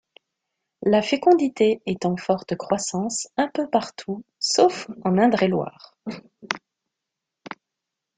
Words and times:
La 0.81 1.03
fécondité 1.03 1.83
est 1.85 2.07
en 2.07 2.17
forte 2.17 2.55
croissance 2.55 3.27
un 3.37 3.47
peu 3.49 3.69
partout 3.69 4.23
sauf 4.39 4.89
en 5.05 5.19
Indre-et-Loire. 5.19 5.95